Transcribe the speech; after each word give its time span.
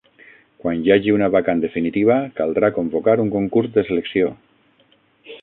Quan 0.61 0.79
hi 0.85 0.91
hagi 0.95 1.13
una 1.17 1.27
vacant 1.35 1.61
definitiva, 1.65 2.15
caldrà 2.41 2.73
convocar 2.79 3.17
un 3.27 3.31
concurs 3.37 3.71
de 3.77 3.87
selecció. 3.91 4.35